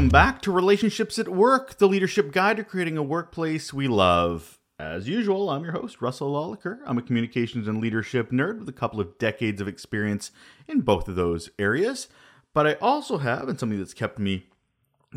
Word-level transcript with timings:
Welcome 0.00 0.08
back 0.08 0.40
to 0.42 0.50
Relationships 0.50 1.18
at 1.18 1.28
Work, 1.28 1.76
the 1.76 1.86
leadership 1.86 2.32
guide 2.32 2.56
to 2.56 2.64
creating 2.64 2.96
a 2.96 3.02
workplace 3.02 3.70
we 3.74 3.86
love. 3.86 4.58
As 4.78 5.06
usual, 5.06 5.50
I'm 5.50 5.62
your 5.62 5.74
host, 5.74 6.00
Russel 6.00 6.32
Lolacher. 6.32 6.78
I'm 6.86 6.96
a 6.96 7.02
communications 7.02 7.68
and 7.68 7.82
leadership 7.82 8.30
nerd 8.30 8.60
with 8.60 8.68
a 8.70 8.72
couple 8.72 8.98
of 8.98 9.18
decades 9.18 9.60
of 9.60 9.68
experience 9.68 10.30
in 10.66 10.80
both 10.80 11.06
of 11.06 11.16
those 11.16 11.50
areas. 11.58 12.08
But 12.54 12.66
I 12.66 12.72
also 12.76 13.18
have, 13.18 13.46
and 13.46 13.60
something 13.60 13.78
that's 13.78 13.92
kept 13.92 14.18
me 14.18 14.46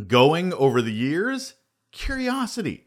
going 0.06 0.52
over 0.52 0.82
the 0.82 0.92
years, 0.92 1.54
curiosity. 1.94 2.86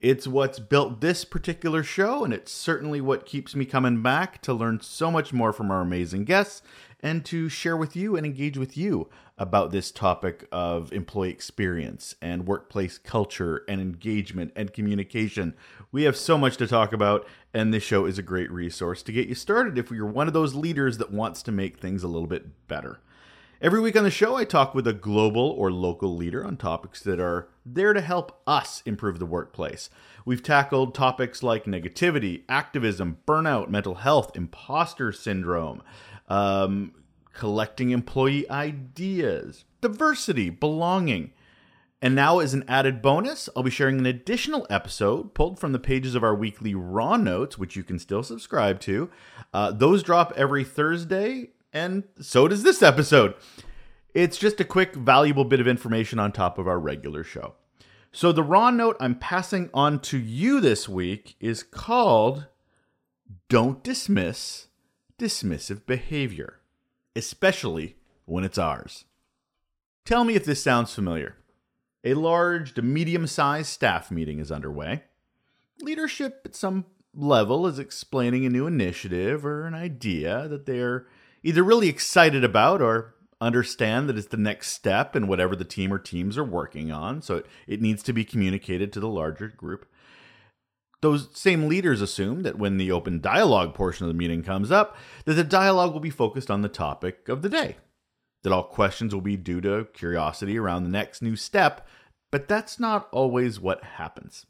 It's 0.00 0.26
what's 0.26 0.58
built 0.58 1.02
this 1.02 1.26
particular 1.26 1.82
show, 1.82 2.24
and 2.24 2.32
it's 2.32 2.52
certainly 2.52 3.02
what 3.02 3.26
keeps 3.26 3.54
me 3.54 3.66
coming 3.66 4.02
back 4.02 4.40
to 4.42 4.54
learn 4.54 4.80
so 4.80 5.10
much 5.10 5.34
more 5.34 5.52
from 5.52 5.70
our 5.70 5.82
amazing 5.82 6.24
guests 6.24 6.62
and 7.04 7.22
to 7.26 7.50
share 7.50 7.76
with 7.76 7.94
you 7.94 8.16
and 8.16 8.24
engage 8.24 8.56
with 8.56 8.78
you 8.78 9.10
about 9.36 9.70
this 9.70 9.90
topic 9.90 10.48
of 10.50 10.90
employee 10.90 11.28
experience 11.28 12.14
and 12.22 12.46
workplace 12.46 12.96
culture 12.96 13.62
and 13.68 13.78
engagement 13.78 14.50
and 14.56 14.72
communication. 14.72 15.54
We 15.92 16.04
have 16.04 16.16
so 16.16 16.38
much 16.38 16.56
to 16.56 16.66
talk 16.66 16.94
about, 16.94 17.28
and 17.52 17.74
this 17.74 17.82
show 17.82 18.06
is 18.06 18.18
a 18.18 18.22
great 18.22 18.50
resource 18.50 19.02
to 19.02 19.12
get 19.12 19.28
you 19.28 19.34
started 19.34 19.76
if 19.76 19.90
you're 19.90 20.06
one 20.06 20.28
of 20.28 20.32
those 20.32 20.54
leaders 20.54 20.96
that 20.96 21.12
wants 21.12 21.42
to 21.42 21.52
make 21.52 21.78
things 21.78 22.02
a 22.02 22.08
little 22.08 22.26
bit 22.26 22.66
better. 22.68 23.00
Every 23.60 23.80
week 23.80 23.96
on 23.96 24.04
the 24.04 24.10
show, 24.10 24.36
I 24.36 24.44
talk 24.44 24.74
with 24.74 24.86
a 24.86 24.92
global 24.92 25.50
or 25.50 25.70
local 25.70 26.16
leader 26.16 26.44
on 26.44 26.56
topics 26.56 27.02
that 27.02 27.20
are 27.20 27.48
there 27.64 27.92
to 27.92 28.00
help 28.00 28.40
us 28.46 28.82
improve 28.84 29.18
the 29.18 29.26
workplace. 29.26 29.90
We've 30.24 30.42
tackled 30.42 30.94
topics 30.94 31.42
like 31.42 31.64
negativity, 31.64 32.42
activism, 32.48 33.18
burnout, 33.26 33.68
mental 33.68 33.96
health, 33.96 34.36
imposter 34.36 35.12
syndrome, 35.12 35.82
um, 36.28 36.92
collecting 37.32 37.90
employee 37.90 38.48
ideas, 38.50 39.64
diversity, 39.80 40.50
belonging. 40.50 41.32
And 42.00 42.14
now, 42.14 42.38
as 42.38 42.52
an 42.52 42.64
added 42.68 43.00
bonus, 43.00 43.48
I'll 43.56 43.62
be 43.62 43.70
sharing 43.70 43.98
an 43.98 44.04
additional 44.04 44.66
episode 44.68 45.32
pulled 45.32 45.58
from 45.58 45.72
the 45.72 45.78
pages 45.78 46.14
of 46.14 46.22
our 46.22 46.34
weekly 46.34 46.74
Raw 46.74 47.16
Notes, 47.16 47.56
which 47.56 47.76
you 47.76 47.82
can 47.82 47.98
still 47.98 48.22
subscribe 48.22 48.78
to. 48.80 49.10
Uh, 49.54 49.72
those 49.72 50.02
drop 50.02 50.32
every 50.36 50.64
Thursday, 50.64 51.52
and 51.72 52.04
so 52.20 52.46
does 52.46 52.62
this 52.62 52.82
episode. 52.82 53.34
It's 54.12 54.36
just 54.36 54.60
a 54.60 54.64
quick, 54.64 54.94
valuable 54.94 55.44
bit 55.44 55.60
of 55.60 55.66
information 55.66 56.18
on 56.18 56.30
top 56.30 56.58
of 56.58 56.68
our 56.68 56.78
regular 56.78 57.24
show. 57.24 57.54
So, 58.12 58.32
the 58.32 58.44
Raw 58.44 58.70
Note 58.70 58.96
I'm 59.00 59.16
passing 59.16 59.70
on 59.72 59.98
to 60.00 60.18
you 60.18 60.60
this 60.60 60.88
week 60.88 61.36
is 61.40 61.62
called 61.62 62.46
Don't 63.48 63.82
Dismiss 63.82 64.66
Dismissive 65.18 65.86
Behavior 65.86 66.60
especially 67.16 67.96
when 68.24 68.44
it's 68.44 68.58
ours. 68.58 69.04
Tell 70.04 70.24
me 70.24 70.34
if 70.34 70.44
this 70.44 70.62
sounds 70.62 70.94
familiar. 70.94 71.36
A 72.02 72.14
large 72.14 72.74
to 72.74 72.82
medium 72.82 73.26
sized 73.26 73.68
staff 73.68 74.10
meeting 74.10 74.38
is 74.38 74.52
underway. 74.52 75.04
Leadership 75.80 76.42
at 76.44 76.54
some 76.54 76.84
level 77.14 77.66
is 77.66 77.78
explaining 77.78 78.44
a 78.44 78.50
new 78.50 78.66
initiative 78.66 79.46
or 79.46 79.66
an 79.66 79.74
idea 79.74 80.46
that 80.48 80.66
they're 80.66 81.06
either 81.42 81.62
really 81.62 81.88
excited 81.88 82.44
about 82.44 82.82
or 82.82 83.14
understand 83.40 84.08
that 84.08 84.18
it's 84.18 84.28
the 84.28 84.36
next 84.36 84.70
step 84.70 85.16
in 85.16 85.26
whatever 85.26 85.56
the 85.56 85.64
team 85.64 85.92
or 85.92 85.98
teams 85.98 86.36
are 86.36 86.44
working 86.44 86.90
on. 86.90 87.22
So 87.22 87.36
it, 87.36 87.46
it 87.66 87.82
needs 87.82 88.02
to 88.04 88.12
be 88.12 88.24
communicated 88.24 88.92
to 88.92 89.00
the 89.00 89.08
larger 89.08 89.48
group. 89.48 89.86
Those 91.04 91.28
same 91.34 91.68
leaders 91.68 92.00
assume 92.00 92.44
that 92.44 92.56
when 92.56 92.78
the 92.78 92.90
open 92.90 93.20
dialogue 93.20 93.74
portion 93.74 94.06
of 94.06 94.08
the 94.08 94.16
meeting 94.16 94.42
comes 94.42 94.72
up, 94.72 94.96
that 95.26 95.34
the 95.34 95.44
dialogue 95.44 95.92
will 95.92 96.00
be 96.00 96.08
focused 96.08 96.50
on 96.50 96.62
the 96.62 96.68
topic 96.70 97.28
of 97.28 97.42
the 97.42 97.50
day, 97.50 97.76
that 98.42 98.54
all 98.54 98.62
questions 98.62 99.12
will 99.12 99.20
be 99.20 99.36
due 99.36 99.60
to 99.60 99.86
curiosity 99.92 100.58
around 100.58 100.82
the 100.82 100.88
next 100.88 101.20
new 101.20 101.36
step, 101.36 101.86
but 102.32 102.48
that's 102.48 102.80
not 102.80 103.10
always 103.12 103.60
what 103.60 103.84
happens. 103.84 104.46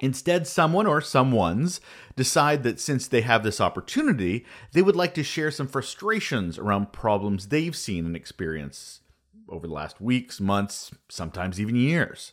Instead, 0.00 0.46
someone 0.46 0.86
or 0.86 1.00
someones 1.00 1.80
decide 2.14 2.62
that 2.62 2.78
since 2.78 3.08
they 3.08 3.22
have 3.22 3.42
this 3.42 3.60
opportunity, 3.60 4.46
they 4.74 4.82
would 4.82 4.94
like 4.94 5.14
to 5.14 5.24
share 5.24 5.50
some 5.50 5.66
frustrations 5.66 6.56
around 6.56 6.92
problems 6.92 7.48
they've 7.48 7.74
seen 7.74 8.06
and 8.06 8.14
experienced 8.14 9.02
over 9.48 9.66
the 9.66 9.74
last 9.74 10.00
weeks, 10.00 10.40
months, 10.40 10.92
sometimes 11.08 11.60
even 11.60 11.74
years 11.74 12.32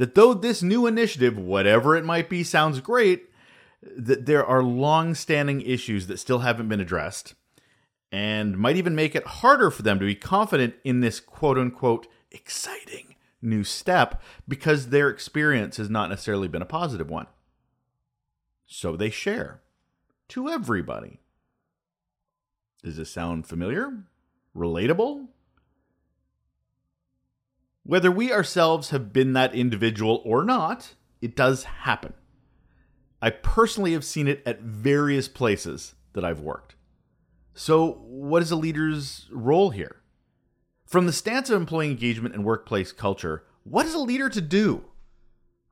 that 0.00 0.14
though 0.14 0.32
this 0.32 0.62
new 0.62 0.86
initiative, 0.86 1.36
whatever 1.36 1.94
it 1.94 2.06
might 2.06 2.30
be, 2.30 2.42
sounds 2.42 2.80
great, 2.80 3.28
that 3.82 4.24
there 4.24 4.42
are 4.42 4.62
long 4.62 5.14
standing 5.14 5.60
issues 5.60 6.06
that 6.06 6.16
still 6.16 6.38
haven't 6.38 6.70
been 6.70 6.80
addressed 6.80 7.34
and 8.10 8.56
might 8.56 8.76
even 8.76 8.94
make 8.94 9.14
it 9.14 9.26
harder 9.26 9.70
for 9.70 9.82
them 9.82 9.98
to 9.98 10.06
be 10.06 10.14
confident 10.14 10.72
in 10.84 11.00
this 11.00 11.20
quote 11.20 11.58
unquote 11.58 12.06
exciting 12.30 13.14
new 13.42 13.62
step 13.62 14.22
because 14.48 14.88
their 14.88 15.10
experience 15.10 15.76
has 15.76 15.90
not 15.90 16.08
necessarily 16.08 16.48
been 16.48 16.62
a 16.62 16.66
positive 16.66 17.10
one. 17.10 17.26
So 18.64 18.96
they 18.96 19.10
share 19.10 19.60
to 20.28 20.48
everybody. 20.48 21.20
Does 22.82 22.96
this 22.96 23.10
sound 23.10 23.46
familiar? 23.46 24.04
Relatable? 24.56 25.28
Whether 27.90 28.12
we 28.12 28.32
ourselves 28.32 28.90
have 28.90 29.12
been 29.12 29.32
that 29.32 29.52
individual 29.52 30.22
or 30.24 30.44
not, 30.44 30.94
it 31.20 31.34
does 31.34 31.64
happen. 31.64 32.14
I 33.20 33.30
personally 33.30 33.94
have 33.94 34.04
seen 34.04 34.28
it 34.28 34.44
at 34.46 34.60
various 34.60 35.26
places 35.26 35.96
that 36.12 36.24
I've 36.24 36.38
worked. 36.38 36.76
So, 37.52 37.94
what 38.06 38.42
is 38.42 38.52
a 38.52 38.56
leader's 38.56 39.26
role 39.32 39.70
here? 39.70 39.96
From 40.86 41.06
the 41.06 41.12
stance 41.12 41.50
of 41.50 41.60
employee 41.60 41.90
engagement 41.90 42.32
and 42.32 42.44
workplace 42.44 42.92
culture, 42.92 43.42
what 43.64 43.86
is 43.86 43.94
a 43.94 43.98
leader 43.98 44.28
to 44.28 44.40
do? 44.40 44.84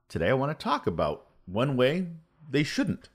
Today, 0.09 0.31
I 0.31 0.35
want 0.35 0.59
to 0.59 0.61
talk 0.61 0.89
about 0.89 1.25
one 1.47 1.77
way 1.77 2.09
they 2.51 2.65
shouldn't. 2.65 3.11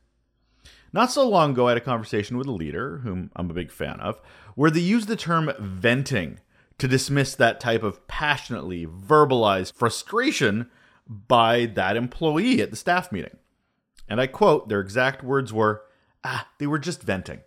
Not 0.93 1.11
so 1.11 1.27
long 1.27 1.51
ago, 1.51 1.67
I 1.67 1.71
had 1.71 1.77
a 1.77 1.81
conversation 1.81 2.37
with 2.37 2.47
a 2.47 2.53
leader, 2.53 2.99
whom 2.99 3.31
I'm 3.35 3.49
a 3.49 3.53
big 3.53 3.69
fan 3.69 3.99
of, 3.99 4.21
where 4.55 4.71
they 4.71 4.79
used 4.79 5.09
the 5.09 5.17
term 5.17 5.51
venting 5.59 6.39
to 6.77 6.87
dismiss 6.87 7.35
that 7.35 7.59
type 7.59 7.83
of 7.83 8.07
passionately 8.07 8.85
verbalized 8.85 9.73
frustration 9.73 10.69
by 11.07 11.65
that 11.65 11.95
employee 11.97 12.61
at 12.61 12.71
the 12.71 12.75
staff 12.75 13.11
meeting. 13.11 13.37
And 14.07 14.19
I 14.19 14.27
quote, 14.27 14.69
their 14.69 14.79
exact 14.79 15.23
words 15.23 15.53
were, 15.53 15.83
ah, 16.23 16.47
they 16.59 16.67
were 16.67 16.79
just 16.79 17.03
venting. 17.03 17.41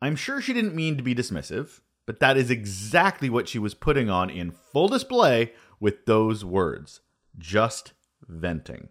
I'm 0.00 0.16
sure 0.16 0.40
she 0.40 0.52
didn't 0.52 0.74
mean 0.74 0.96
to 0.96 1.02
be 1.02 1.14
dismissive, 1.14 1.80
but 2.06 2.20
that 2.20 2.36
is 2.36 2.50
exactly 2.50 3.28
what 3.28 3.48
she 3.48 3.58
was 3.58 3.74
putting 3.74 4.08
on 4.08 4.30
in 4.30 4.50
full 4.50 4.88
display 4.88 5.52
with 5.80 6.06
those 6.06 6.44
words 6.44 7.00
just 7.36 7.92
venting. 8.26 8.88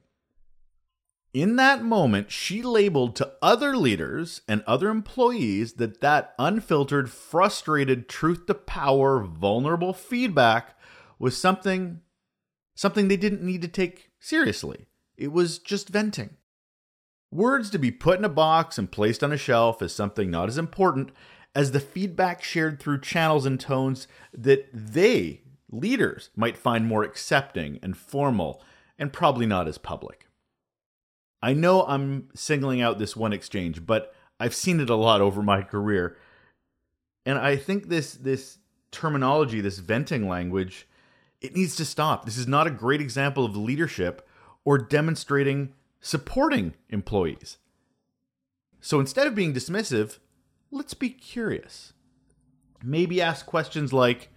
In 1.37 1.55
that 1.57 1.83
moment, 1.83 2.31
she 2.31 2.63
labeled 2.63 3.15
to 3.17 3.33
other 3.43 3.77
leaders 3.77 4.41
and 4.47 4.63
other 4.65 4.89
employees 4.89 5.73
that 5.73 6.01
that 6.01 6.33
unfiltered, 6.39 7.11
frustrated, 7.11 8.09
truth 8.09 8.47
to 8.47 8.55
power, 8.55 9.21
vulnerable 9.21 9.93
feedback 9.93 10.75
was 11.19 11.37
something 11.37 12.01
something 12.73 13.07
they 13.07 13.17
didn't 13.17 13.43
need 13.43 13.61
to 13.61 13.67
take 13.67 14.09
seriously. 14.19 14.87
It 15.15 15.31
was 15.31 15.59
just 15.59 15.89
venting. 15.89 16.37
Words 17.31 17.69
to 17.69 17.77
be 17.77 17.91
put 17.91 18.17
in 18.17 18.25
a 18.25 18.29
box 18.29 18.79
and 18.79 18.91
placed 18.91 19.23
on 19.23 19.31
a 19.31 19.37
shelf 19.37 19.79
is 19.83 19.93
something 19.93 20.31
not 20.31 20.49
as 20.49 20.57
important 20.57 21.11
as 21.53 21.71
the 21.71 21.79
feedback 21.79 22.43
shared 22.43 22.79
through 22.79 23.01
channels 23.01 23.45
and 23.45 23.59
tones 23.59 24.07
that 24.33 24.69
they, 24.73 25.41
leaders, 25.69 26.31
might 26.35 26.57
find 26.57 26.87
more 26.87 27.03
accepting 27.03 27.77
and 27.83 27.95
formal 27.95 28.59
and 28.97 29.13
probably 29.13 29.45
not 29.45 29.67
as 29.67 29.77
public. 29.77 30.26
I 31.41 31.53
know 31.53 31.83
I'm 31.83 32.29
singling 32.33 32.81
out 32.81 32.99
this 32.99 33.15
one 33.15 33.33
exchange, 33.33 33.85
but 33.85 34.13
I've 34.39 34.55
seen 34.55 34.79
it 34.79 34.89
a 34.89 34.95
lot 34.95 35.21
over 35.21 35.41
my 35.41 35.61
career. 35.61 36.17
And 37.25 37.37
I 37.37 37.55
think 37.55 37.89
this 37.89 38.13
this 38.13 38.59
terminology, 38.91 39.61
this 39.61 39.79
venting 39.79 40.27
language, 40.27 40.87
it 41.41 41.55
needs 41.55 41.75
to 41.75 41.85
stop. 41.85 42.25
This 42.25 42.37
is 42.37 42.47
not 42.47 42.67
a 42.67 42.71
great 42.71 43.01
example 43.01 43.45
of 43.45 43.55
leadership 43.55 44.27
or 44.65 44.77
demonstrating 44.77 45.73
supporting 45.99 46.73
employees. 46.89 47.57
So 48.79 48.99
instead 48.99 49.27
of 49.27 49.35
being 49.35 49.53
dismissive, 49.53 50.19
let's 50.71 50.93
be 50.93 51.09
curious. 51.09 51.93
Maybe 52.83 53.21
ask 53.21 53.45
questions 53.45 53.91
like 53.91 54.29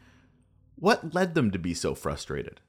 what 0.77 1.15
led 1.15 1.35
them 1.35 1.51
to 1.51 1.59
be 1.59 1.75
so 1.75 1.95
frustrated? 1.95 2.61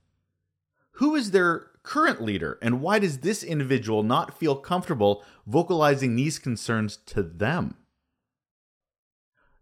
Who 0.94 1.16
is 1.16 1.32
their 1.32 1.71
current 1.84 2.22
leader? 2.22 2.58
And 2.62 2.82
why 2.82 3.00
does 3.00 3.20
this 3.20 3.44
individual 3.44 4.04
not 4.04 4.38
feel 4.38 4.56
comfortable 4.56 5.24
vocalizing 5.46 6.16
these 6.16 6.40
concerns 6.40 6.98
to 7.08 7.24
them? 7.24 7.76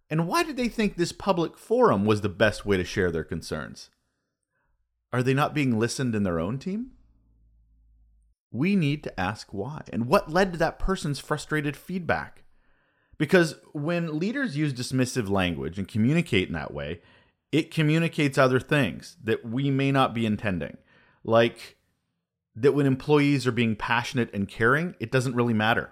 And 0.10 0.27
why 0.27 0.44
did 0.44 0.57
they 0.57 0.68
think 0.68 0.95
this 0.95 1.12
public 1.12 1.57
forum 1.57 2.06
was 2.06 2.21
the 2.21 2.30
best 2.30 2.66
way 2.66 2.77
to 2.77 2.83
share 2.83 3.12
their 3.12 3.24
concerns? 3.24 3.89
Are 5.13 5.24
they 5.24 5.33
not 5.33 5.54
being 5.54 5.80
listened 5.80 6.16
in 6.16 6.24
their 6.24 6.39
own 6.39 6.57
team? 6.57 6.92
We 8.51 8.75
need 8.75 9.04
to 9.04 9.19
ask 9.19 9.54
why 9.54 9.83
and 9.94 10.07
what 10.07 10.31
led 10.31 10.54
to 10.54 10.60
that 10.60 10.80
person's 10.80 11.19
frustrated 11.19 11.77
feedback. 11.77 12.44
Because 13.18 13.56
when 13.74 14.18
leaders 14.18 14.57
use 14.57 14.74
dismissive 14.74 15.30
language 15.30 15.77
and 15.77 15.88
communicate 15.88 16.48
in 16.48 16.54
that 16.54 16.74
way, 16.74 17.01
it 17.51 17.72
communicates 17.72 18.38
other 18.38 18.60
things 18.60 19.18
that 19.24 19.45
we 19.45 19.69
may 19.69 19.92
not 19.92 20.13
be 20.13 20.25
intending. 20.25 20.77
Like 21.24 21.77
that 22.60 22.74
when 22.74 22.86
employees 22.86 23.48
are 23.48 23.54
being 23.54 23.76
passionate 23.76 24.30
and 24.34 24.48
caring, 24.48 24.96
it 25.00 25.12
doesn't 25.12 25.36
really 25.36 25.54
matter. 25.54 25.92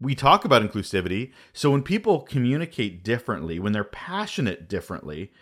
We 0.00 0.14
talk 0.16 0.44
about 0.44 0.62
inclusivity. 0.62 1.32
So 1.52 1.70
when 1.70 1.82
people 1.82 2.20
communicate 2.20 3.04
differently, 3.04 3.58
when 3.60 3.72
they're 3.72 3.84
passionate 3.84 4.68
differently, 4.68 5.32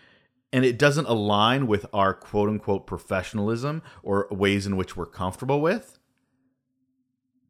and 0.52 0.64
it 0.66 0.78
doesn't 0.78 1.08
align 1.08 1.66
with 1.66 1.86
our 1.94 2.12
quote 2.12 2.50
unquote 2.50 2.86
professionalism 2.86 3.82
or 4.02 4.28
ways 4.30 4.66
in 4.66 4.76
which 4.76 4.94
we're 4.94 5.06
comfortable 5.06 5.62
with, 5.62 5.98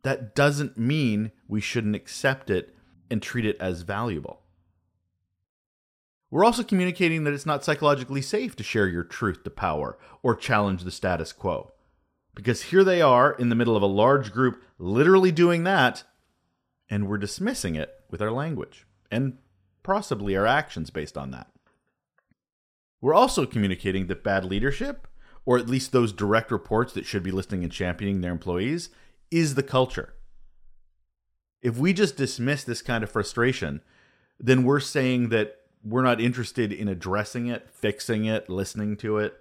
that 0.03 0.37
doesn't 0.37 0.79
mean 0.79 1.33
we 1.49 1.61
shouldn't 1.61 1.97
accept 1.97 2.51
it 2.51 2.75
and 3.11 3.21
treat 3.21 3.45
it 3.45 3.57
as 3.61 3.83
valuable. 3.83 4.42
We're 6.33 6.47
also 6.47 6.65
communicating 6.65 7.25
that 7.25 7.35
it's 7.35 7.45
not 7.45 7.63
psychologically 7.63 8.23
safe 8.23 8.57
to 8.57 8.63
share 8.63 8.87
your 8.89 9.05
truth 9.05 9.45
to 9.45 9.51
power 9.51 9.99
or 10.23 10.35
challenge 10.35 10.83
the 10.83 10.91
status 10.91 11.31
quo. 11.31 11.73
Because 12.35 12.63
here 12.63 12.83
they 12.83 13.03
are 13.03 13.33
in 13.35 13.51
the 13.51 13.55
middle 13.55 13.77
of 13.77 13.83
a 13.83 13.87
large 13.87 14.33
group 14.33 14.63
literally 14.79 15.31
doing 15.31 15.65
that, 15.65 16.05
and 16.89 17.07
we're 17.07 17.19
dismissing 17.19 17.75
it 17.75 17.93
with 18.11 18.23
our 18.23 18.31
language 18.31 18.87
and 19.11 19.37
possibly 19.83 20.35
our 20.35 20.47
actions 20.47 20.89
based 20.89 21.19
on 21.19 21.33
that. 21.33 21.49
We're 23.03 23.13
also 23.13 23.45
communicating 23.45 24.07
that 24.07 24.25
bad 24.25 24.47
leadership, 24.47 25.07
or 25.45 25.59
at 25.59 25.69
least 25.69 25.93
those 25.93 26.15
direct 26.15 26.51
reports 26.51 26.95
that 26.95 27.05
should 27.05 27.23
be 27.23 27.31
listening 27.31 27.63
and 27.63 27.71
championing 27.71 28.23
their 28.23 28.33
employees, 28.33 28.89
is 29.31 29.55
the 29.55 29.63
culture. 29.63 30.15
If 31.61 31.77
we 31.77 31.93
just 31.93 32.17
dismiss 32.17 32.65
this 32.65 32.81
kind 32.81 33.05
of 33.05 33.11
frustration, 33.11 33.83
then 34.41 34.65
we're 34.65 34.81
saying 34.81 35.29
that 35.29 35.59
we're 35.85 36.03
not 36.03 36.21
interested 36.21 36.73
in 36.73 36.89
addressing 36.89 37.47
it, 37.47 37.69
fixing 37.71 38.25
it, 38.25 38.49
listening 38.49 38.97
to 38.99 39.19
it. 39.19 39.39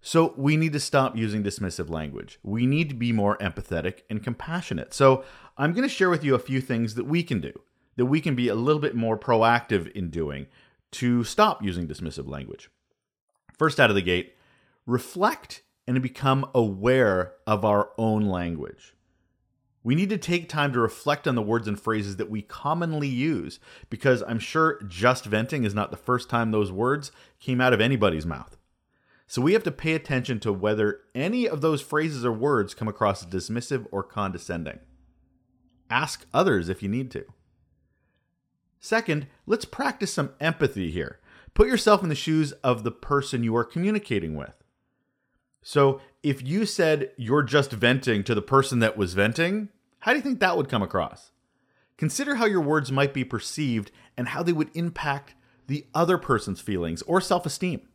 So 0.00 0.34
we 0.36 0.56
need 0.56 0.72
to 0.72 0.80
stop 0.80 1.16
using 1.16 1.42
dismissive 1.42 1.90
language. 1.90 2.38
We 2.42 2.66
need 2.66 2.88
to 2.90 2.94
be 2.94 3.12
more 3.12 3.36
empathetic 3.38 4.02
and 4.08 4.22
compassionate. 4.22 4.94
So 4.94 5.24
I'm 5.56 5.72
going 5.72 5.88
to 5.88 5.94
share 5.94 6.10
with 6.10 6.22
you 6.22 6.34
a 6.34 6.40
few 6.40 6.60
things 6.60 6.94
that 6.94 7.06
we 7.06 7.22
can 7.22 7.40
do, 7.40 7.52
that 7.96 8.06
we 8.06 8.20
can 8.20 8.34
be 8.34 8.48
a 8.48 8.54
little 8.54 8.80
bit 8.80 8.94
more 8.94 9.18
proactive 9.18 9.90
in 9.92 10.10
doing 10.10 10.46
to 10.92 11.24
stop 11.24 11.62
using 11.62 11.88
dismissive 11.88 12.28
language. 12.28 12.70
First 13.58 13.80
out 13.80 13.90
of 13.90 13.96
the 13.96 14.02
gate, 14.02 14.34
reflect 14.86 15.62
and 15.86 16.00
become 16.02 16.48
aware 16.54 17.32
of 17.46 17.64
our 17.64 17.90
own 17.96 18.26
language. 18.26 18.94
We 19.86 19.94
need 19.94 20.10
to 20.10 20.18
take 20.18 20.48
time 20.48 20.72
to 20.72 20.80
reflect 20.80 21.28
on 21.28 21.36
the 21.36 21.42
words 21.42 21.68
and 21.68 21.78
phrases 21.78 22.16
that 22.16 22.28
we 22.28 22.42
commonly 22.42 23.06
use 23.06 23.60
because 23.88 24.20
I'm 24.26 24.40
sure 24.40 24.82
just 24.82 25.24
venting 25.26 25.62
is 25.62 25.76
not 25.76 25.92
the 25.92 25.96
first 25.96 26.28
time 26.28 26.50
those 26.50 26.72
words 26.72 27.12
came 27.38 27.60
out 27.60 27.72
of 27.72 27.80
anybody's 27.80 28.26
mouth. 28.26 28.56
So 29.28 29.40
we 29.40 29.52
have 29.52 29.62
to 29.62 29.70
pay 29.70 29.92
attention 29.92 30.40
to 30.40 30.52
whether 30.52 31.02
any 31.14 31.48
of 31.48 31.60
those 31.60 31.82
phrases 31.82 32.24
or 32.24 32.32
words 32.32 32.74
come 32.74 32.88
across 32.88 33.22
as 33.22 33.30
dismissive 33.30 33.86
or 33.92 34.02
condescending. 34.02 34.80
Ask 35.88 36.26
others 36.34 36.68
if 36.68 36.82
you 36.82 36.88
need 36.88 37.12
to. 37.12 37.24
Second, 38.80 39.28
let's 39.46 39.64
practice 39.64 40.12
some 40.12 40.32
empathy 40.40 40.90
here. 40.90 41.20
Put 41.54 41.68
yourself 41.68 42.02
in 42.02 42.08
the 42.08 42.16
shoes 42.16 42.50
of 42.64 42.82
the 42.82 42.90
person 42.90 43.44
you 43.44 43.54
are 43.54 43.62
communicating 43.62 44.34
with. 44.34 44.64
So, 45.62 46.00
if 46.24 46.42
you 46.42 46.66
said 46.66 47.12
you're 47.16 47.44
just 47.44 47.70
venting 47.70 48.24
to 48.24 48.34
the 48.34 48.42
person 48.42 48.80
that 48.80 48.96
was 48.96 49.14
venting, 49.14 49.68
how 50.00 50.12
do 50.12 50.18
you 50.18 50.22
think 50.22 50.40
that 50.40 50.56
would 50.56 50.68
come 50.68 50.82
across? 50.82 51.32
Consider 51.96 52.36
how 52.36 52.46
your 52.46 52.60
words 52.60 52.92
might 52.92 53.14
be 53.14 53.24
perceived 53.24 53.90
and 54.16 54.28
how 54.28 54.42
they 54.42 54.52
would 54.52 54.70
impact 54.74 55.34
the 55.66 55.86
other 55.94 56.18
person's 56.18 56.60
feelings 56.60 57.02
or 57.02 57.20
self 57.20 57.46
esteem. 57.46 57.88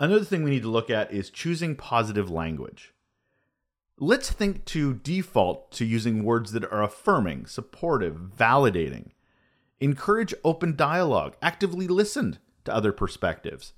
Another 0.00 0.24
thing 0.24 0.42
we 0.42 0.50
need 0.50 0.62
to 0.62 0.70
look 0.70 0.90
at 0.90 1.12
is 1.12 1.30
choosing 1.30 1.74
positive 1.74 2.30
language. 2.30 2.94
Let's 3.98 4.30
think 4.30 4.64
to 4.66 4.94
default 4.94 5.72
to 5.72 5.84
using 5.84 6.22
words 6.22 6.52
that 6.52 6.64
are 6.64 6.82
affirming, 6.82 7.46
supportive, 7.46 8.14
validating. 8.14 9.10
Encourage 9.80 10.34
open 10.44 10.76
dialogue, 10.76 11.36
actively 11.42 11.88
listen 11.88 12.38
to 12.64 12.74
other 12.74 12.92
perspectives. 12.92 13.72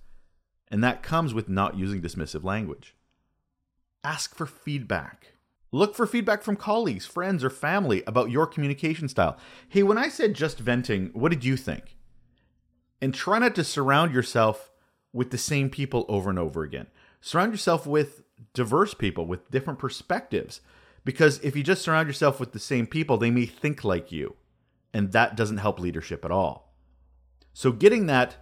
And 0.71 0.85
that 0.85 1.03
comes 1.03 1.33
with 1.33 1.49
not 1.49 1.79
using 1.79 2.03
dismissive 2.03 2.45
language. 2.45 2.95
Ask 4.05 4.35
for 4.35 4.47
feedback. 4.47 5.35
Look 5.73 5.95
for 5.95 6.07
feedback 6.07 6.43
from 6.43 6.57
colleagues, 6.57 7.07
friends, 7.07 7.45
or 7.45 7.51
family 7.51 8.03
about 8.07 8.31
your 8.31 8.47
communication 8.47 9.09
style. 9.09 9.37
Hey, 9.69 9.83
when 9.83 9.99
I 9.99 10.09
said 10.09 10.35
just 10.35 10.59
venting, 10.59 11.11
what 11.13 11.31
did 11.31 11.45
you 11.45 11.57
think? 11.57 11.97
And 13.01 13.15
try 13.15 13.39
not 13.39 13.55
to 13.55 13.65
surround 13.65 14.13
yourself 14.13 14.71
with 15.13 15.31
the 15.31 15.39
same 15.39 15.71
people 15.71 16.05
over 16.09 16.29
and 16.29 16.39
over 16.39 16.63
again. 16.63 16.89
Surround 17.21 17.53
yourself 17.53 17.87
with 17.87 18.23
diverse 18.53 18.95
people 18.95 19.27
with 19.27 19.51
different 19.51 19.79
perspectives. 19.79 20.61
Because 21.05 21.39
if 21.41 21.57
you 21.57 21.63
just 21.63 21.83
surround 21.83 22.09
yourself 22.09 22.41
with 22.41 22.53
the 22.53 22.59
same 22.59 22.87
people, 22.87 23.17
they 23.17 23.31
may 23.31 23.47
think 23.47 23.85
like 23.85 24.13
you. 24.13 24.37
And 24.93 25.13
that 25.13 25.37
doesn't 25.37 25.59
help 25.59 25.79
leadership 25.79 26.25
at 26.25 26.31
all. 26.31 26.75
So, 27.53 27.73
getting 27.73 28.07
that 28.07 28.37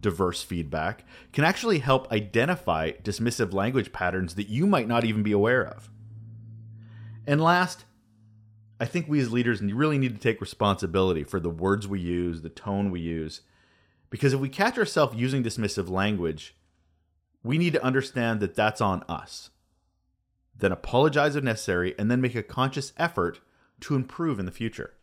diverse 0.00 0.42
feedback 0.42 1.04
can 1.32 1.44
actually 1.44 1.78
help 1.78 2.10
identify 2.12 2.92
dismissive 3.02 3.52
language 3.52 3.92
patterns 3.92 4.34
that 4.34 4.48
you 4.48 4.66
might 4.66 4.88
not 4.88 5.04
even 5.04 5.22
be 5.22 5.32
aware 5.32 5.66
of. 5.66 5.90
And 7.26 7.40
last, 7.40 7.84
I 8.78 8.84
think 8.84 9.08
we 9.08 9.20
as 9.20 9.32
leaders 9.32 9.62
really 9.62 9.98
need 9.98 10.14
to 10.14 10.20
take 10.20 10.40
responsibility 10.40 11.24
for 11.24 11.40
the 11.40 11.50
words 11.50 11.88
we 11.88 12.00
use, 12.00 12.42
the 12.42 12.48
tone 12.48 12.90
we 12.90 13.00
use. 13.00 13.40
Because 14.10 14.32
if 14.32 14.40
we 14.40 14.48
catch 14.48 14.78
ourselves 14.78 15.16
using 15.16 15.42
dismissive 15.42 15.88
language, 15.88 16.54
we 17.42 17.58
need 17.58 17.72
to 17.72 17.84
understand 17.84 18.40
that 18.40 18.54
that's 18.54 18.80
on 18.80 19.02
us. 19.08 19.50
Then 20.58 20.72
apologize 20.72 21.36
if 21.36 21.44
necessary, 21.44 21.94
and 21.98 22.10
then 22.10 22.20
make 22.20 22.34
a 22.34 22.42
conscious 22.42 22.92
effort 22.96 23.40
to 23.80 23.94
improve 23.94 24.38
in 24.38 24.46
the 24.46 24.52
future. 24.52 24.94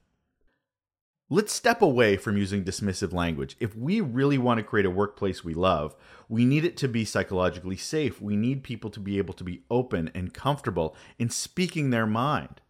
Let's 1.36 1.52
step 1.52 1.82
away 1.82 2.16
from 2.16 2.38
using 2.38 2.64
dismissive 2.64 3.12
language. 3.12 3.58
If 3.60 3.76
we 3.76 4.02
really 4.02 4.38
want 4.38 4.60
to 4.60 4.64
create 4.64 4.86
a 4.86 4.92
workplace 4.92 5.44
we 5.44 5.56
love, 5.56 5.96
we 6.30 6.46
need 6.46 6.64
it 6.64 6.78
to 6.78 6.88
be 6.88 7.06
psychologically 7.06 7.76
safe. 7.76 8.22
We 8.22 8.36
need 8.36 8.62
people 8.62 8.92
to 8.92 9.00
be 9.00 9.18
able 9.18 9.34
to 9.34 9.44
be 9.44 9.64
open 9.72 10.12
and 10.14 10.32
comfortable 10.32 10.96
in 11.18 11.32
speaking 11.32 11.90
their 11.90 12.06
mind. 12.06 12.62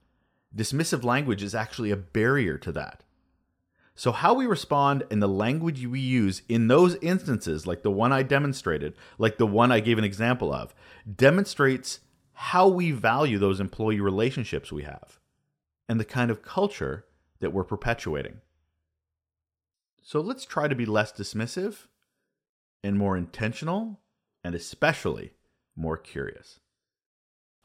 Dismissive 0.55 1.03
language 1.03 1.43
is 1.43 1.53
actually 1.53 1.91
a 1.91 1.97
barrier 1.97 2.57
to 2.59 2.71
that. 2.71 3.03
So, 3.95 4.13
how 4.13 4.33
we 4.33 4.45
respond 4.45 5.03
and 5.11 5.21
the 5.21 5.27
language 5.27 5.85
we 5.85 5.99
use 5.99 6.41
in 6.47 6.69
those 6.69 6.95
instances, 7.01 7.67
like 7.67 7.83
the 7.83 7.91
one 7.91 8.13
I 8.13 8.23
demonstrated, 8.23 8.93
like 9.17 9.39
the 9.39 9.45
one 9.45 9.73
I 9.73 9.81
gave 9.81 9.97
an 9.97 10.05
example 10.05 10.53
of, 10.53 10.73
demonstrates 11.13 11.99
how 12.31 12.69
we 12.69 12.91
value 12.91 13.39
those 13.39 13.59
employee 13.59 13.99
relationships 13.99 14.71
we 14.71 14.83
have 14.83 15.19
and 15.89 15.99
the 15.99 16.05
kind 16.05 16.31
of 16.31 16.43
culture 16.43 17.03
that 17.41 17.51
we're 17.51 17.65
perpetuating. 17.65 18.39
So 20.05 20.19
let's 20.19 20.45
try 20.45 20.67
to 20.67 20.75
be 20.75 20.85
less 20.85 21.13
dismissive 21.13 21.87
and 22.83 22.97
more 22.97 23.15
intentional, 23.15 24.01
and 24.43 24.53
especially 24.53 25.31
more 25.77 25.95
curious. 25.97 26.59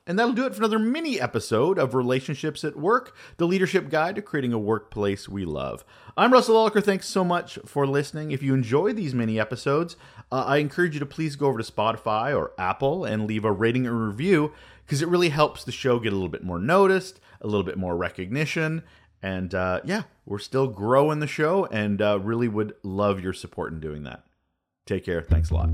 And 0.06 0.18
that'll 0.18 0.32
do 0.32 0.46
it 0.46 0.54
for 0.54 0.60
another 0.60 0.78
mini 0.78 1.20
episode 1.20 1.78
of 1.78 1.94
Relationships 1.94 2.62
at 2.62 2.76
Work, 2.76 3.14
the 3.36 3.46
leadership 3.46 3.90
guide 3.90 4.14
to 4.14 4.22
creating 4.22 4.52
a 4.52 4.58
workplace 4.58 5.28
we 5.28 5.44
love. 5.44 5.84
I'm 6.16 6.32
Russel 6.32 6.54
Lolacher. 6.54 6.82
Thanks 6.82 7.08
so 7.08 7.24
much 7.24 7.58
for 7.66 7.86
listening. 7.86 8.30
If 8.30 8.42
you 8.42 8.54
enjoy 8.54 8.92
these 8.92 9.14
mini 9.14 9.38
episodes, 9.38 9.96
uh, 10.30 10.44
I 10.46 10.58
encourage 10.58 10.94
you 10.94 11.00
to 11.00 11.06
please 11.06 11.34
go 11.34 11.48
over 11.48 11.60
to 11.60 11.72
Spotify 11.72 12.34
or 12.34 12.52
Apple 12.56 13.04
and 13.04 13.26
leave 13.26 13.44
a 13.44 13.52
rating 13.52 13.86
or 13.86 13.92
review 13.94 14.52
because 14.86 15.02
it 15.02 15.08
really 15.08 15.28
helps 15.30 15.64
the 15.64 15.72
show 15.72 15.98
get 15.98 16.12
a 16.12 16.16
little 16.16 16.30
bit 16.30 16.44
more 16.44 16.60
noticed, 16.60 17.20
a 17.40 17.46
little 17.46 17.64
bit 17.64 17.76
more 17.76 17.96
recognition, 17.96 18.84
and 19.22 19.54
uh, 19.54 19.80
yeah, 19.84 20.04
we're 20.28 20.38
still 20.38 20.66
growing 20.66 21.20
the 21.20 21.26
show 21.26 21.64
and 21.66 22.02
uh, 22.02 22.18
really 22.20 22.48
would 22.48 22.74
love 22.82 23.20
your 23.20 23.32
support 23.32 23.72
in 23.72 23.80
doing 23.80 24.02
that. 24.04 24.24
Take 24.86 25.04
care. 25.04 25.22
Thanks 25.22 25.50
a 25.50 25.54
lot. 25.54 25.70